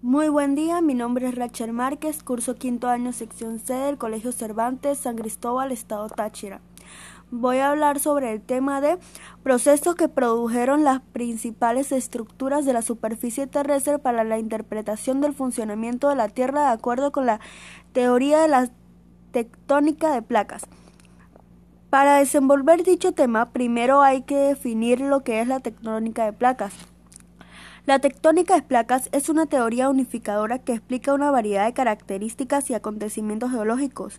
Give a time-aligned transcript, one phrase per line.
[0.00, 4.30] Muy buen día, mi nombre es Rachel Márquez, curso quinto año sección C del Colegio
[4.30, 6.60] Cervantes, San Cristóbal, Estado Táchira.
[7.32, 8.96] Voy a hablar sobre el tema de
[9.42, 16.08] procesos que produjeron las principales estructuras de la superficie terrestre para la interpretación del funcionamiento
[16.08, 17.40] de la Tierra de acuerdo con la
[17.92, 18.70] teoría de la
[19.32, 20.62] tectónica de placas.
[21.90, 26.72] Para desenvolver dicho tema, primero hay que definir lo que es la tectónica de placas.
[27.88, 32.74] La tectónica de placas es una teoría unificadora que explica una variedad de características y
[32.74, 34.18] acontecimientos geológicos.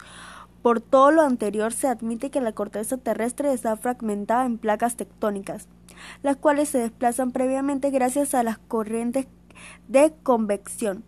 [0.63, 5.67] Por todo lo anterior se admite que la corteza terrestre está fragmentada en placas tectónicas,
[6.23, 9.27] las cuales se desplazan previamente gracias a las corrientes
[9.87, 11.03] de convección.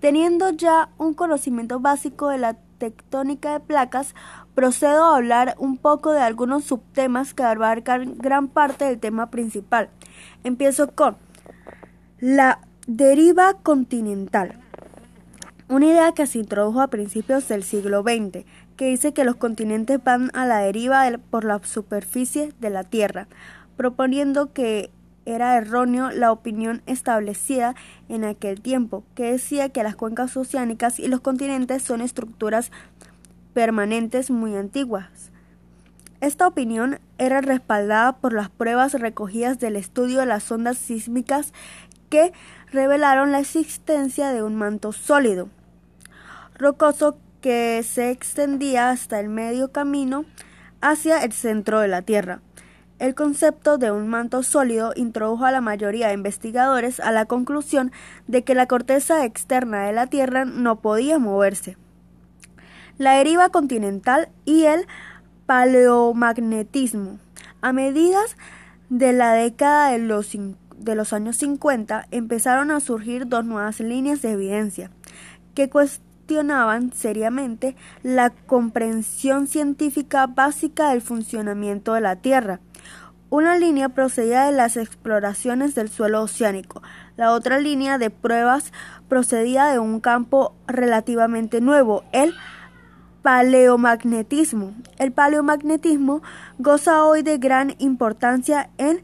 [0.00, 4.16] Teniendo ya un conocimiento básico de la tectónica de placas,
[4.56, 9.90] procedo a hablar un poco de algunos subtemas que abarcan gran parte del tema principal.
[10.42, 11.16] Empiezo con
[12.20, 14.60] la deriva continental.
[15.68, 18.44] Una idea que se introdujo a principios del siglo XX,
[18.76, 23.26] que dice que los continentes van a la deriva por la superficie de la Tierra,
[23.76, 24.90] proponiendo que
[25.24, 27.74] era erróneo la opinión establecida
[28.10, 32.70] en aquel tiempo, que decía que las cuencas oceánicas y los continentes son estructuras
[33.54, 35.30] permanentes muy antiguas.
[36.20, 41.54] Esta opinión era respaldada por las pruebas recogidas del estudio de las ondas sísmicas
[42.10, 42.32] que
[42.70, 45.48] revelaron la existencia de un manto sólido,
[46.58, 50.26] rocoso que se extendía hasta el medio camino
[50.82, 52.40] hacia el centro de la Tierra.
[52.98, 57.92] El concepto de un manto sólido introdujo a la mayoría de investigadores a la conclusión
[58.26, 61.78] de que la corteza externa de la Tierra no podía moverse.
[62.98, 64.86] La deriva continental y el
[65.46, 67.18] paleomagnetismo.
[67.62, 68.36] A medidas
[68.90, 70.34] de la década de los
[70.80, 74.90] de los años 50 empezaron a surgir dos nuevas líneas de evidencia
[75.54, 82.60] que cuestionaban seriamente la comprensión científica básica del funcionamiento de la Tierra.
[83.28, 86.82] Una línea procedía de las exploraciones del suelo oceánico,
[87.20, 88.72] la otra línea de pruebas
[89.08, 92.34] procedía de un campo relativamente nuevo, el
[93.22, 94.74] paleomagnetismo.
[94.98, 96.22] El paleomagnetismo
[96.58, 99.02] goza hoy de gran importancia en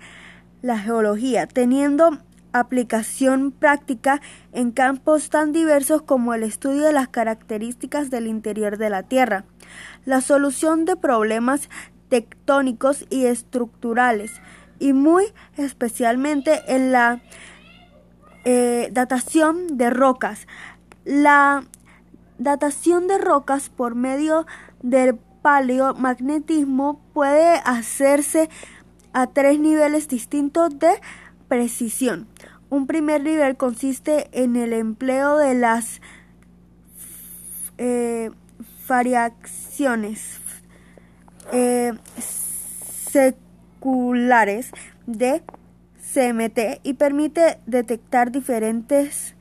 [0.62, 2.18] la geología, teniendo
[2.52, 4.20] aplicación práctica
[4.52, 9.44] en campos tan diversos como el estudio de las características del interior de la Tierra,
[10.04, 11.68] la solución de problemas
[12.08, 14.40] tectónicos y estructurales,
[14.78, 15.24] y muy
[15.56, 17.20] especialmente en la
[18.44, 20.46] eh, datación de rocas.
[21.04, 21.64] La
[22.38, 24.46] datación de rocas por medio
[24.82, 28.50] del paleomagnetismo puede hacerse
[29.16, 30.90] a tres niveles distintos de
[31.48, 32.26] precisión.
[32.68, 36.02] Un primer nivel consiste en el empleo de las
[37.78, 38.30] eh,
[38.86, 40.38] variaciones
[41.50, 41.94] eh,
[43.10, 44.70] seculares
[45.06, 45.42] de
[46.12, 49.34] CMT y permite detectar diferentes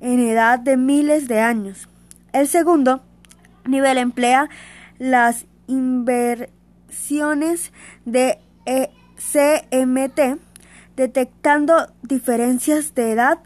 [0.00, 1.88] en edad de miles de años.
[2.32, 3.02] El segundo
[3.66, 4.48] nivel emplea
[4.98, 7.72] las inversiones
[8.04, 8.38] de
[9.20, 10.40] CMT,
[10.96, 13.38] detectando diferencias de edad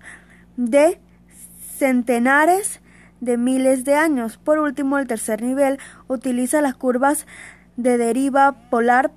[0.56, 1.00] de
[1.76, 2.80] centenares
[3.20, 4.38] de miles de años.
[4.38, 7.26] Por último, el tercer nivel utiliza las curvas
[7.76, 9.10] de deriva polar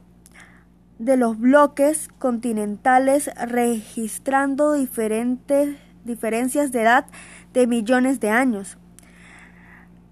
[0.97, 7.05] de los bloques continentales registrando diferentes diferencias de edad
[7.53, 8.77] de millones de años.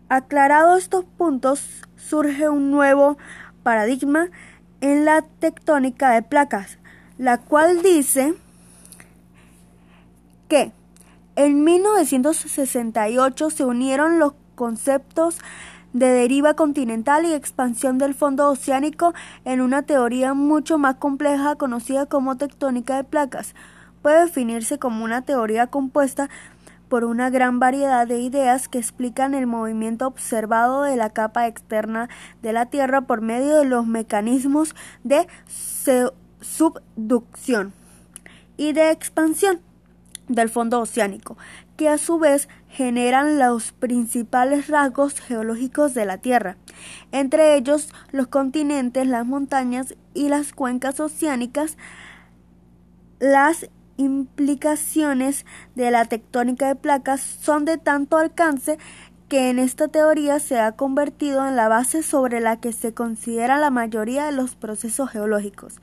[0.10, 3.18] Aclarados estos puntos, surge un nuevo
[3.64, 4.30] paradigma
[4.86, 6.78] en la tectónica de placas,
[7.18, 8.36] la cual dice
[10.48, 10.72] que
[11.36, 15.40] en 1968 se unieron los conceptos
[15.94, 22.06] de deriva continental y expansión del fondo oceánico en una teoría mucho más compleja conocida
[22.06, 23.56] como tectónica de placas.
[24.04, 26.30] Puede definirse como una teoría compuesta
[26.88, 32.10] por una gran variedad de ideas que explican el movimiento observado de la capa externa
[32.42, 35.28] de la Tierra por medio de los mecanismos de
[36.42, 37.74] subducción
[38.58, 39.60] y de expansión
[40.28, 41.38] del fondo oceánico,
[41.78, 46.58] que a su vez generan los principales rasgos geológicos de la Tierra,
[47.12, 51.78] entre ellos los continentes, las montañas y las cuencas oceánicas,
[53.20, 55.46] las implicaciones
[55.76, 58.78] de la tectónica de placas son de tanto alcance
[59.30, 63.58] que en esta teoría se ha convertido en la base sobre la que se considera
[63.58, 65.80] la mayoría de los procesos geológicos.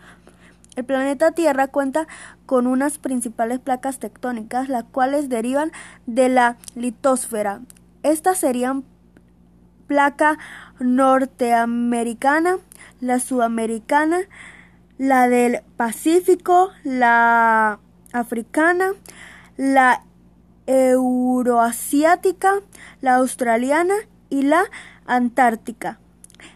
[0.76, 2.06] El planeta Tierra cuenta
[2.46, 5.70] con unas principales placas tectónicas, las cuales derivan
[6.06, 7.60] de la litosfera.
[8.02, 8.84] Estas serían
[9.86, 10.38] placa
[10.80, 12.56] norteamericana,
[13.00, 14.20] la sudamericana,
[14.96, 17.78] la del Pacífico, la
[18.12, 18.92] africana,
[19.56, 20.04] la
[20.66, 22.54] euroasiática,
[23.00, 23.94] la australiana
[24.30, 24.64] y la
[25.06, 25.98] antártica.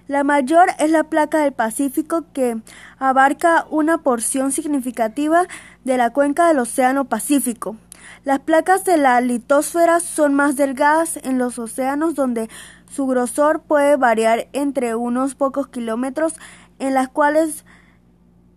[0.08, 2.58] La mayor es la placa del Pacífico que
[2.98, 5.46] abarca una porción significativa
[5.84, 7.76] de la cuenca del Océano Pacífico.
[8.24, 12.48] Las placas de la litosfera son más delgadas en los océanos donde
[12.90, 16.34] su grosor puede variar entre unos pocos kilómetros
[16.78, 17.64] en las cuales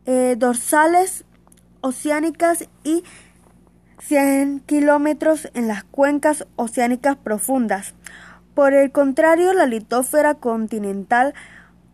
[0.06, 1.26] eh, dorsales
[1.82, 3.04] oceánicas y
[4.00, 7.94] 100 kilómetros en las cuencas oceánicas profundas.
[8.54, 11.34] Por el contrario, la litósfera continental,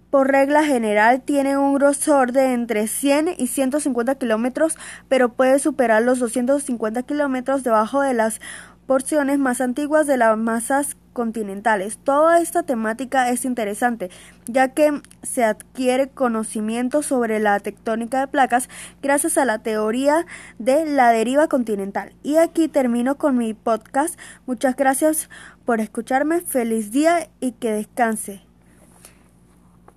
[0.09, 4.77] por regla general, tiene un grosor de entre 100 y 150 kilómetros,
[5.09, 8.39] pero puede superar los 250 kilómetros debajo de las
[8.85, 11.97] porciones más antiguas de las masas continentales.
[11.97, 14.11] Toda esta temática es interesante,
[14.45, 18.69] ya que se adquiere conocimiento sobre la tectónica de placas
[19.01, 20.25] gracias a la teoría
[20.59, 22.13] de la deriva continental.
[22.21, 24.19] Y aquí termino con mi podcast.
[24.45, 25.29] Muchas gracias
[25.63, 26.41] por escucharme.
[26.41, 28.44] Feliz día y que descanse.